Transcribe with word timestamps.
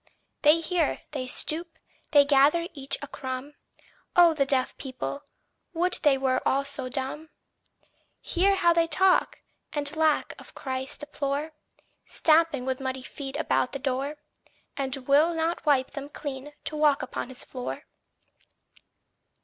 They 0.41 0.61
hear, 0.61 1.01
they 1.11 1.27
stoop, 1.27 1.77
they 2.09 2.25
gather 2.25 2.67
each 2.73 2.97
a 3.03 3.07
crumb. 3.07 3.53
Oh 4.15 4.33
the 4.33 4.47
deaf 4.47 4.75
people! 4.77 5.25
would 5.73 5.99
they 6.01 6.17
were 6.17 6.41
also 6.43 6.89
dumb! 6.89 7.29
Hear 8.19 8.55
how 8.55 8.73
they 8.73 8.87
talk, 8.87 9.43
and 9.73 9.95
lack 9.95 10.33
of 10.39 10.55
Christ 10.55 11.01
deplore, 11.01 11.53
Stamping 12.07 12.65
with 12.65 12.79
muddy 12.79 13.03
feet 13.03 13.35
about 13.37 13.73
the 13.73 13.77
door, 13.77 14.15
And 14.75 14.95
will 15.07 15.35
not 15.35 15.63
wipe 15.67 15.91
them 15.91 16.09
clean 16.09 16.53
to 16.63 16.75
walk 16.75 17.03
upon 17.03 17.29
his 17.29 17.43
floor! 17.43 17.83